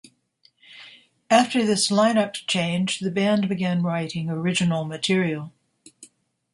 After 1.29 1.63
this 1.63 1.89
lineup 1.91 2.33
change, 2.33 3.01
the 3.01 3.11
band 3.11 3.47
began 3.47 3.83
writing 3.83 4.31
original 4.31 4.83
material. 4.83 5.53